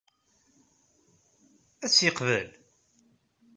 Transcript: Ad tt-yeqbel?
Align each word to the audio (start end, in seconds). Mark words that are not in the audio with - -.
Ad 1.83 1.89
tt-yeqbel? 1.91 2.47